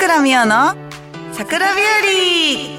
[0.00, 0.76] 桜美桜の
[1.32, 2.78] 桜ビューリ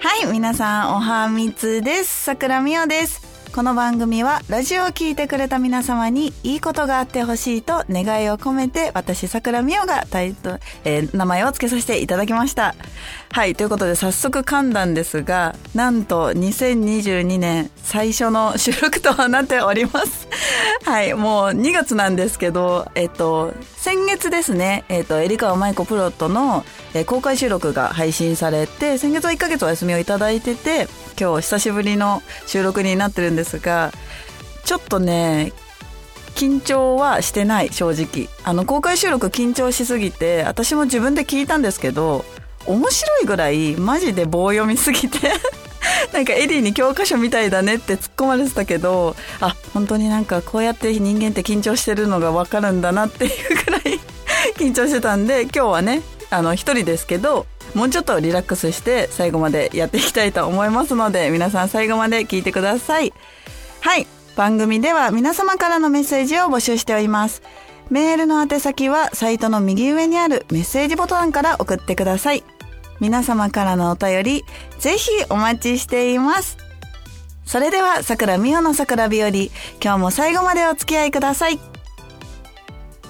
[0.00, 2.22] はい、皆さんおはみつです。
[2.22, 3.27] 桜美桜です。
[3.54, 12.74] この番組はラジオを聞いてくれた皆様にいいことがあってほしいと願いを込めて私桜美代がタイト、えー名前を付けさせていただきました。
[13.32, 20.28] はい、ということで早速噛んだんですが、なんと2022年最初の収録となっております。
[20.84, 30.88] はい、もう2月なんですけど、えっと、先月ですね、えっと、エリカワマイコプロットの、えー公開収録が配信されて、先月は1ヶ月お休みをいただいてて、
[31.18, 33.92] 今日久しぶりの収録になってるんですが、
[34.64, 35.52] ちょっとね、
[36.34, 38.28] 緊張はしてない、正直。
[38.44, 42.24] あの、公開収録緊張しすぎて、私も自分で聞いたんですけど、
[42.64, 45.32] 面白いぐらい、マジで棒読みすぎて、
[46.12, 54.00] なんかエリーに教科書みたいだねって突っ込まれてたけど、あ、本当になんかこうやって人間って緊張してるのがわかるんだなっていうぐらい
[54.56, 57.46] 緊張してたんで、今日はね、あの、一人ですけど、
[57.78, 63.14] もうちょっとリラックスして最後までやっていきたいと思いますので、皆さん最後まで聞いてください。
[63.82, 64.08] はい。
[64.34, 67.40] 番組では皆様からのメッセージを募集しております。
[67.88, 72.42] メールの宛先はサイトの右上にあるメッセージボタンから送ってください。
[72.98, 74.44] 皆様からのお便り、
[74.80, 76.56] ぜひお待ちしています。
[77.44, 81.60] それでは、桜美代の桜日和、今日も最後までお付き合いください。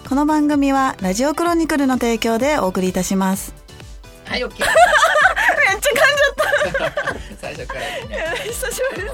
[0.06, 3.58] この番組は、ラジオクロニクルの提供でお送りいたします。
[4.29, 4.67] はい、オッケー。
[4.67, 6.07] めっちゃ噛ん
[6.77, 6.93] じゃっ
[7.41, 7.81] 最初から。
[7.81, 8.37] た。
[8.43, 9.09] 久しぶり。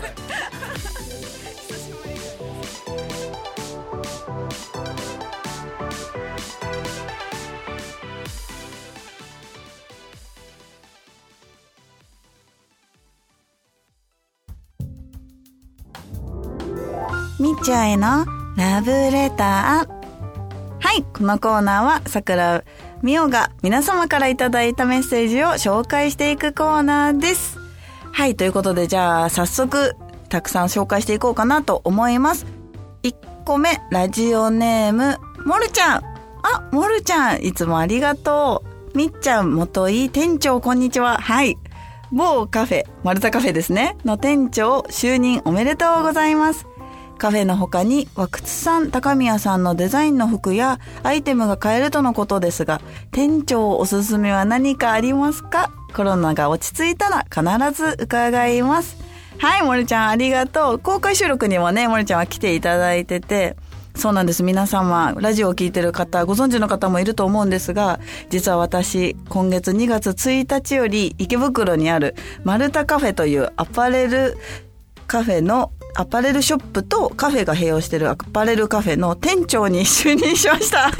[17.38, 18.26] みっちゃんへの
[18.56, 19.94] ラブレター。
[20.80, 22.64] はい、このコーナーは桜
[23.04, 27.58] みおが皆様からいただいたメッセージを紹介していくコーナーです。
[28.10, 29.94] はい、ということでじゃあ早速
[30.30, 32.46] たくさん紹介していこうかなと思います。
[33.02, 36.02] 1個目、ラジオネーム、もるちゃん。
[36.44, 38.96] あ、もるちゃん、いつもありがとう。
[38.96, 41.18] みっちゃん、元井店長、こんにちは。
[41.18, 41.58] はい。
[42.10, 43.98] 某カフェ、丸太カフェですね。
[44.06, 46.66] の店長、就任おめでとうございます。
[47.18, 52.80] カフェの他に、和靴さん、高宮さんのデザインの服やアイテムが買えるとのことですが、
[53.12, 55.70] 店長おすすめは何かありますか？
[55.94, 57.42] コロナが落ち着いたら必
[57.72, 58.96] ず伺います。
[59.38, 60.78] はい、森ちゃんありがとう。
[60.78, 63.56] 公開収録にもね、森ちゃんは来ていただいてて、
[63.96, 64.42] そうなんです。
[64.42, 74.36] 皆様、ラジオを聞いてる方、ご存知の方もいると思うんですが、実は私、今月2月1日より池袋にある丸太カフェというアパレル
[75.06, 80.90] カフェのアパレルショップとカフェが併用してるアパレルカフェの店長に就任しました。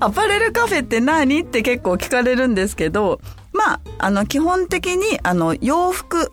[0.00, 1.40] アパレルカフェって何？
[1.40, 3.20] って結構聞かれるんですけど、
[3.52, 6.30] まあ、あの、基本的に、あの、洋服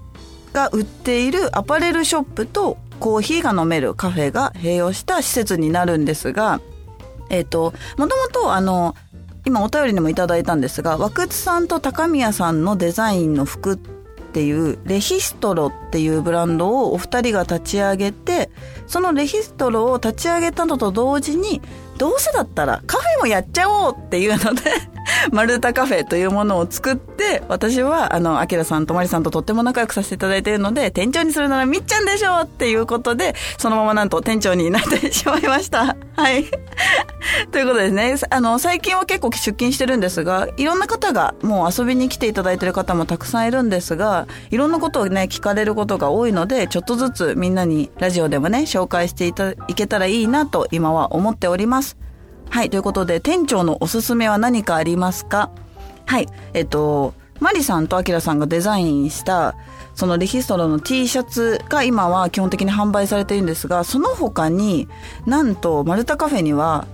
[0.53, 6.61] が売っているアパレルショップとコーヒーが飲めるカフェが併用した施設になるんですが、
[7.29, 8.95] えっ、と、もともと、あの、
[9.45, 14.00] 今お便りにもいただいたんですが、和靴さんと高宮さんのデザインの服って
[14.31, 18.50] ていうレヒストロっていうブランドをお二人が立ち上げて、
[18.88, 21.62] そのレヒストロを立ち上げたのと同時に、
[21.97, 24.62] どうせだったらカフェもやっちゃおうっていうので、
[25.31, 35.95] 丸太カフェというものを作って、私は、あの、アキラさんとマリさんととっても仲良くさせていただいているので、店長にするならみっちゃんでしょうっていうことで、そのままなんと店長になってしまいました。
[36.16, 36.45] はい。
[37.51, 38.16] ということですね。
[38.29, 51.97] あの、最近は結構出勤してるんですが、いろんな方がもう遊びに来ていただいてる方もたくさんいるんですが、いろんなことをね、聞かれることが多いので、ちょっとずつみんなにラジオでもね、紹介していた、いけたらいいなと今は思っております。
[52.51, 52.69] はい。
[52.69, 55.50] ということで、店長のおすすめは何かありますか？
[56.06, 56.28] はい。
[56.53, 59.56] えっと、マリさんとアキラさんがデザインした、
[59.95, 64.90] そのレヒストロの T シャツが今は基本的に販売されているんですが、その他に
[65.26, 66.87] なんとマルタカフェには、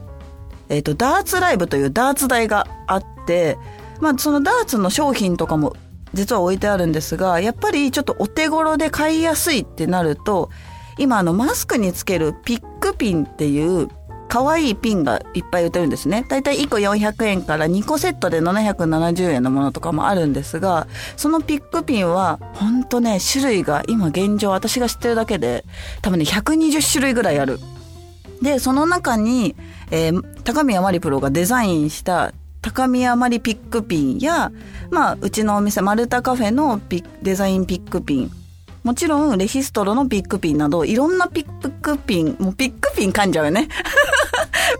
[0.69, 3.57] えっ、と、ダーツライブというダーツ台があって、
[3.99, 5.75] まあそのダーツの商品とかも
[6.13, 10.51] 実は置いてあるんですが、やっぱりちょっとお手頃で買いやすいってなると、
[10.99, 13.89] 今あのマスクにつけるピックピンっていう
[14.27, 16.25] 可愛いピンがいっぱい売ってるんですね。
[16.27, 25.65] だいたい1個400円から2個セットで770円のものとかもあるんですが、そのピックピンは、ほんとね、種類が今現状私が知ってるだけで、
[26.01, 27.59] 多分ね、120種類ぐらいある。
[28.41, 29.55] で、その中に、
[29.91, 34.49] えー高宮マリプロがデザインした高宮マリピックピンや、
[34.91, 38.31] まあ、うちのお店、マルタカフェのピデザインピックピン、
[38.83, 43.67] もちろん、レヒストロのピックピンなど、いろんなピックピン、もうピックピン噛んじゃうよね。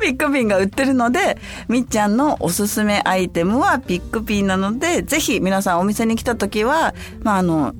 [0.02, 1.38] ピックピンが売ってるので、
[1.68, 6.94] みっちゃんのおすすめアイテムはピックピンなので、ぜひ皆さんお店に来た時は、
[7.24, 7.74] まあ、あの、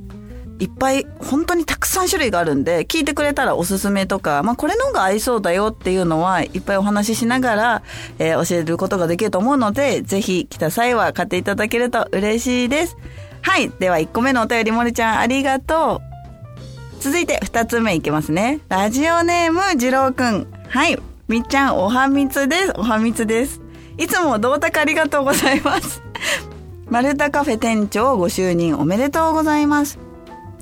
[0.60, 7.82] いっぱい、本当にたくさん種類があるんで、聞いてくれたらおすすめとか、まあこれの方が合いそうだよっていうのは、いっぱいお話ししながら、
[8.18, 12.98] えー、教えることができると思うので、ぜひ来た際は買っていただけると嬉しいです。
[13.42, 13.70] はい。
[13.70, 17.02] では1個目のお便り、森ちゃんありがとう。
[17.02, 18.60] 続いて2つ目いきますね。
[18.68, 20.48] ラジオネーム、次郎くん。
[20.70, 20.98] はい。
[21.28, 22.74] みっちゃん、おはみつです。
[22.78, 23.60] おはみつです。
[23.98, 26.02] いつもどうたかありがとうございます。
[26.90, 30.00] 丸太カフェ店長ご就任おめでとうございます。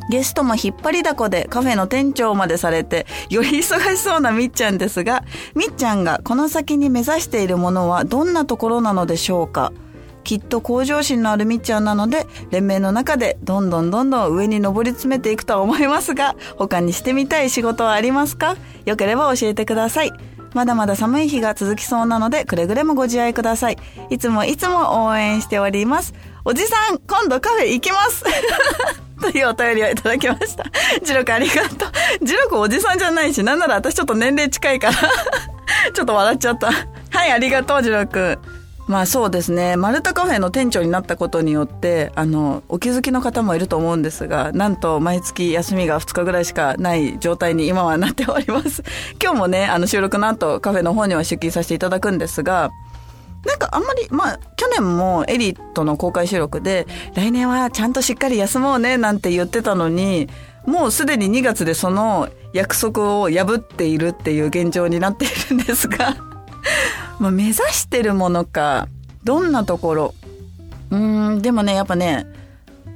[0.10, 5.24] ゲストも引っ張りだこでカフェの店長までされて、より忙しそうなみっちゃんですが、
[5.54, 9.72] みっちゃんがこの先に目指しているものはどんなところなのでしょうか
[10.24, 18.56] きっと向上心のあるみっちゃんなので、連盟の中でどんどんどんどん上に上り詰めていくとは思いますが、他にしてみたい仕事はありますか？
[18.86, 20.35] よければ教えてください。
[20.56, 23.78] まだまだ寒い日が続きそうなので、くれぐれもご自愛ください。
[24.10, 26.14] いつもいつも応援しております。
[26.46, 28.24] おじさん、今度カフェ行きます
[29.22, 30.64] というお便りをいただきました。
[31.04, 32.26] ジロクありがとう。
[32.26, 34.94] ジロクおじさんじゃないし、なんなら私ちょっと年齢近いから
[35.94, 36.68] ちょっと笑っちゃった。
[36.68, 38.40] はい、ありがとう、ジロク。
[38.88, 39.78] まあそうですね。
[39.78, 48.84] マルタカフェの店長になったことによって、あの、お気づきの方もいると思うんですが、なんと毎月休みが2日ぐらいしかない状態に今はなっております。
[49.22, 52.70] 今日もね、あの収録の後カフェの方には出勤させていただくんですが、
[53.46, 56.86] なんかあんまり、まあ、去年もエリートの公開収録で、
[57.16, 60.30] 来年はちゃんとしっかり休もうねなんて言ってたのに、
[60.68, 66.16] もうすでに2月でその約束を破っているっていう現状になっているんですが、
[67.20, 68.88] まあ目指してるものか、
[69.24, 70.14] どんなところ。
[70.92, 72.28] うん、でもね、やっぱね、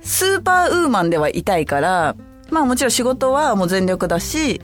[0.01, 2.15] スーパーウーマンではいたいから、
[2.49, 4.61] まあもちろん仕事はもう全力だし、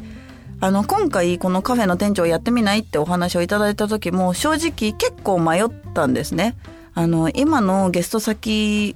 [0.61, 6.55] あの、今回このカフェの店長やってみないってお話をいただいた時も正直結構迷ったんですね。
[6.93, 8.95] あの、今のゲスト先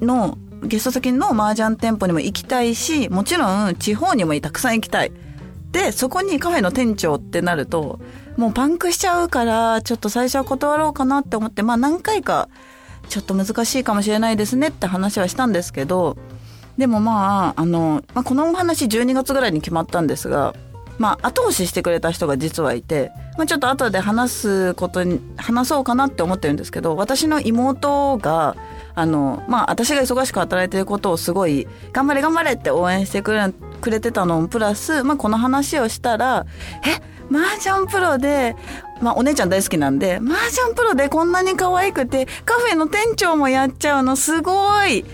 [0.00, 5.12] の、ゲスト先の麻雀店舗にも行きたいし、もちろん地方にもたくさん行きたい。
[5.70, 8.00] で、そこにカフェの店長ってなると、
[8.36, 12.48] もうパンクしちゃうから、ちょっと最初は断ろうかなって思って、まあ何回か、
[13.08, 16.16] ちょっと難しいかもしれないですねって話はしたんですけど、
[16.78, 20.54] でもまあ、あの、まあ、このお話12月ぐらいに決まったんですが、
[20.98, 28.56] まあ、後押ししてくれた人が実はいて、まあ、ちょっと後で話すことに、話そうかなって思ってるんですけど、私の妹が、
[29.00, 33.50] あの、まあ、私が忙しく働いてることをすごい、頑張れ頑張れって応援してくれ、
[33.80, 34.46] くれてたの。
[34.46, 36.44] プラス、まあ、この話をしたら、
[36.86, 37.00] え、
[37.34, 38.56] 麻雀プロで、
[39.00, 45.00] まあ、お姉ちゃん大好きなんで、麻雀プロでこんなに可愛くて、カフェの店長もやっちゃうのすごい!
[45.00, 45.04] っ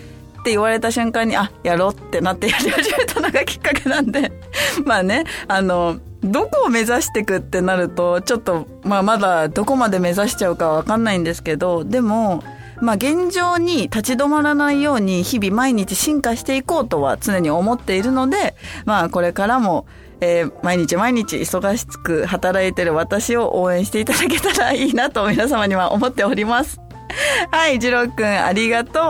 [0.46, 4.32] て言われた瞬間に、あ、やろうってなってやり始めたのがきっかけなんで。
[4.84, 12.42] まあね、あの、どこを目指していくってなると、ちょっと、まあまだどこまで目指しちゃうかわかんないんですけど、でも、
[12.80, 19.86] まあ現状に立ち止まらないように日々毎日進化していこうとは常に思っているので、まあこれからも、
[20.20, 26.80] えー、毎日毎日忙しく働いてる私を応援していただけたらいいなと皆様には思っております。
[27.50, 29.02] はい、ジローくんありがとう。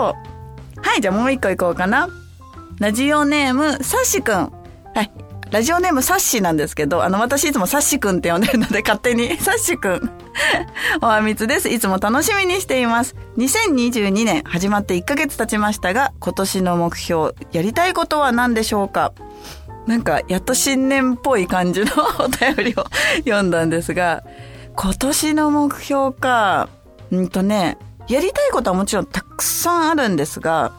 [0.80, 2.08] はい、じゃあもう一個いこうかな。
[2.78, 4.52] ラジオネーム、サッシくん。
[4.94, 5.10] はい。
[5.50, 10.11] ラジオネームサッシなんですけど、あの、私いつもサッシくんって呼んでるので、勝手に、サッシくん。
[11.02, 11.69] おはみつです。
[11.69, 13.16] いつも楽しみにしています。
[13.38, 19.12] 2022年始まって1ヶ月経ちましたが、今年の目標、やりたいことは何でしょうか？
[19.87, 21.87] なんか、やっと新年っぽい感じの
[22.19, 22.87] お便りを
[23.25, 24.25] 読んだんですが、
[24.75, 26.69] 今年の目標か、
[27.12, 27.78] うんとね、
[28.09, 30.73] やりたいことはもちろんたくさんあるんですが、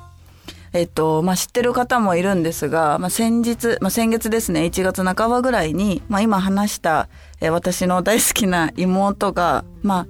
[0.74, 7.08] えっと、まあ、知ってる方もいるんですが、まあ、先日、まあ、先月ですね、1月半ばぐらいに、まあ、今話した、
[7.41, 10.08] え、私の大好きな妹が、まあ、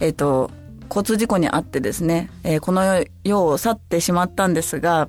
[0.00, 0.50] えっと、
[0.88, 5.08] 交通事故にあってですね、えー、この世を去ってしまったんですが、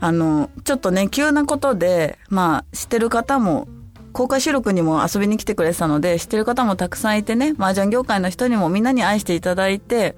[0.00, 3.68] あの、ちょっとね、急なことで、まあ、知ってる方も、
[4.12, 10.16] 公開収録にも遊びに来てくれてたので、知ってる方もたくさんいてね、麻雀業界の人にもみんなに愛していただいて、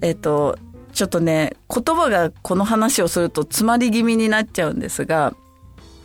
[0.00, 0.58] えっと、
[0.92, 5.34] ちょっとね、言葉がこの話をすると詰まり気味になっちゃうんですが、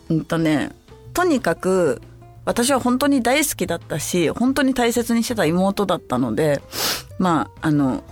[0.08, 0.72] うんとね、
[1.14, 2.02] とにかく、
[2.50, 6.60] 私は本当に大好きだったし、本当に大切にしてた妹だったので、
[7.16, 8.02] まあ、あの、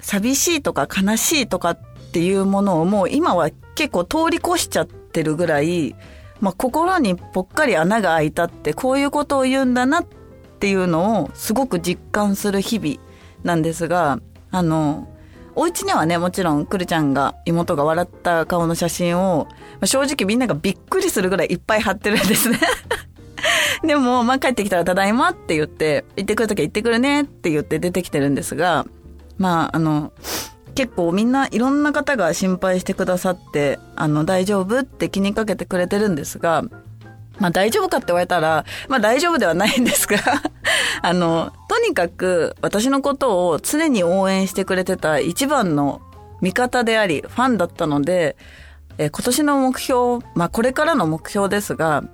[0.00, 1.78] 寂しいとか悲しいとかっ
[2.12, 5.96] ていうものをもう今は結構通り越しちゃってるぐらい、
[6.40, 10.06] まあ、心にぽっかり穴が開いたってこういうことを言うんだなっ
[10.60, 12.96] ていうのをすごく実感する日々
[13.44, 15.08] なんですが、あの、
[15.54, 19.48] お家にはね、もちろん、くるちゃんが、妹が笑った顔の写真を、
[19.84, 22.60] 正直みんながびっくりするぐらいいっぱい貼ってるんですね。
[23.84, 28.86] でも、まあ、帰ってきたらただいまって言って、行ってくるときは行ってくるねって言って出てきてるんですが、
[29.38, 30.12] まあ、あの、
[30.74, 36.64] 結構みんないろんな方が心配してくださって、あの、大丈夫って気にかけてくれてるんですが、
[37.38, 40.18] まあ大丈夫かって言われたら、まあ大丈夫ではないんですが
[41.02, 46.00] あの、とにかく私のことを常に応援してくれてた一番の
[46.40, 48.36] 味方であり、ファンだったので、
[48.98, 52.04] え今年の目標、まあこれからの目標ですが、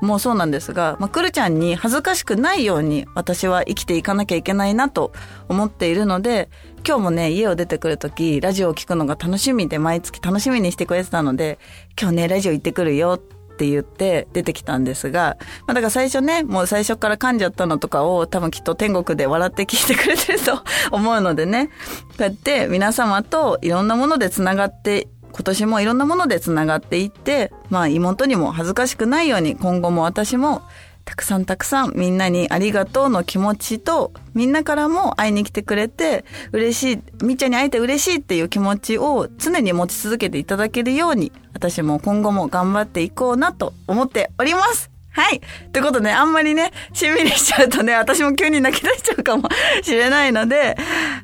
[0.00, 5.12] もうそうなんですが、まあ、くるちゃんに恥ずかしくないように私は生きていかなきゃいけないなと
[5.48, 6.48] 思っているので、
[6.86, 11.58] 今日もね、家を出てくるとき、ラジオを聞くのが楽しみで、毎月楽しみにしてくれてたので、
[12.00, 13.20] 今日ね、ラジオ行ってくるよ
[13.52, 21.72] って言って出てきたんですが、まあ、だから最初ね、もう最初から噛んじゃったのとかを多分きっと天国で笑って聞いてくれてると思うのでね、こ
[22.20, 30.62] うやって皆様といろんなもので繋がって今年もいろんなものでつながっていって、まあ妹にも恥ずかしくないように今後も私も
[31.04, 44.89] たくさんたくさんみんなにありがとうの気持ちと、みんなからも会いに来てくれて、嬉しい、みっちゃんに会えて嬉しいっていう気持ちを常に持ち続けていただけるように、私も今後も頑張っていこうなと思っております。
[45.12, 45.40] はい。
[45.72, 49.48] ということで、あんまりね、しんみりしちゃうとね、私も急に泣き出しちゃうかも
[49.82, 50.76] しれないので、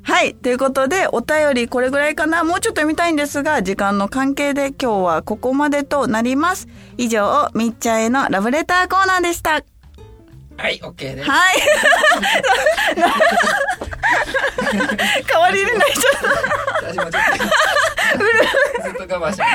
[0.02, 0.34] はい。
[0.34, 2.42] ということで、お便りこれぐらいかな。
[2.42, 6.66] もうちょっと読みたいんですが、時間の関係で今日はここまでとなります。
[6.96, 9.62] 以上、みっちゃんへのラブレターコーナーでした。
[10.58, 11.30] はい、オッケーです。
[11.30, 11.56] はい。
[15.28, 16.20] 代わりに泣いちゃった。
[16.86, 17.56] 私もちょっと。
[18.82, 19.46] ずっと我慢しま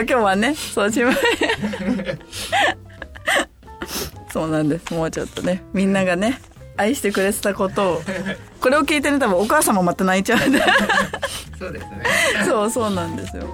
[0.00, 1.14] そう今日はね、そう自分。
[4.32, 4.94] そうなんです。
[4.94, 6.40] もうちょっとね、みんながね、
[6.78, 8.02] 愛してくれてたことを、
[8.62, 10.62] これを聞いてね、多分お母さんもまた泣いちゃうんで。
[11.58, 12.02] そうですね。
[12.46, 13.44] そうそうなんですよ。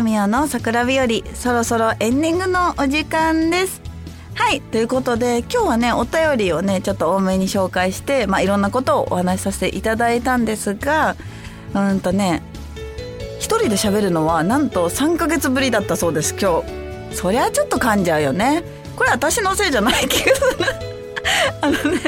[0.00, 3.82] 桜美代の桜日和そろそろエンディングのお時間です。
[4.34, 11.16] はいということで今日はねお便りをねちょっと多めに紹介してまあいろんなことをお話しさせていただいたんですが
[11.74, 12.42] うんとね
[13.40, 17.14] 一人で喋るのはなんと3ヶ月ぶりだったそうです今日。
[17.14, 18.62] そりゃちょっと噛んじゃうよね。
[18.96, 20.64] これ私のせいじゃない気がする
[21.60, 22.00] あのね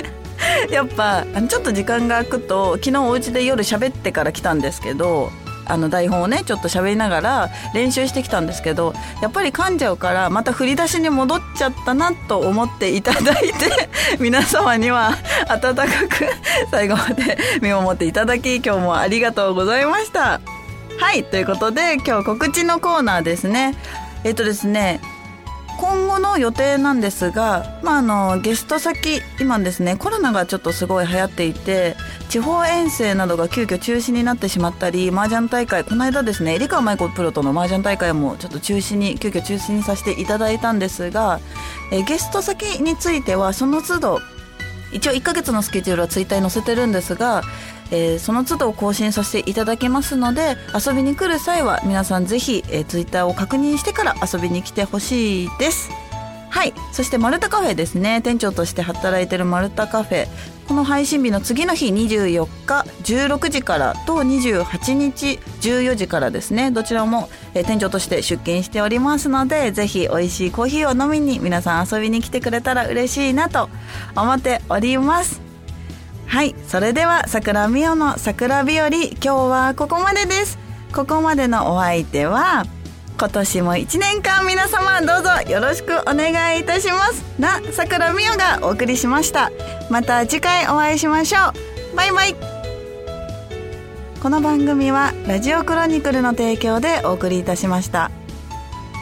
[0.70, 5.30] やっぱちょっと時間が空くと昨日お家で夜喋ってから来たんですけど
[5.64, 13.88] あの台本をねちょっと喋りながら練習してきたんですけどやっぱり噛んじゃうからまた振り出しに戻っちゃったなと思っていただいて
[14.18, 15.16] 皆様には
[15.48, 16.26] 温かく
[16.70, 20.40] 最後まで 見守っていただき今日もありがとうございました。
[20.98, 23.74] はいということで今日告知のコーナーですね。
[24.24, 25.00] えっとですね
[25.78, 31.96] 今後予定なんですが、まあ、あのゲスト先今ですねコロナがちょっとすごい流行っていて
[32.28, 41.40] 地方遠征などが急遽中止になってしまったり麻雀大会この間ですね入川舞子プロとの麻雀大会もちょっと中止に急遽中止にさせていただいたんですが
[41.90, 44.20] えゲスト先についてはその都度
[44.92, 47.42] 一応1ヶ月のスケジュールはツイッターに載せてるんですが
[47.92, 56.01] えー、その都度更新させていただきますので遊びに来る際は皆さんぜひ、えー、ツイッターを確認してから遊びに来てほしいです。
[56.52, 56.74] はい。
[56.92, 58.20] そしてマルタカフェですね。
[58.20, 60.28] 店長として働いてるマルタカフェ。
[60.68, 66.70] この配信日の次の日24日16時からと28日14時からですね。
[66.70, 73.70] どちらも、え、店長として出勤しておりますのでぜひ美味しいコーヒーを飲みに皆さん遊びに来てくれたら嬉しいなと
[74.14, 75.40] 思っております。
[76.26, 76.54] はい。
[76.68, 78.88] それでは桜美代の桜日和。
[78.88, 80.58] 今日はここまでです。
[80.94, 82.66] ここまでのお相手は
[83.18, 87.22] 今年も1年間皆様どうぞよろしくお願いいたします。
[87.38, 89.50] な桜美代がお送りしました。
[89.90, 91.52] また次回お会いしましょ
[91.92, 91.96] う。
[91.96, 92.34] バイバイ。
[94.20, 98.10] この番組はラジオクロニクルの提供でお送りいたしました。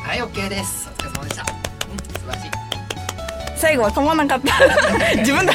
[0.05, 0.89] はい OK です。
[0.89, 2.51] お疲れ様でした、うん、素晴らしい。
[3.57, 5.17] 最後は噛まなかった。
[5.21, 5.53] 自分で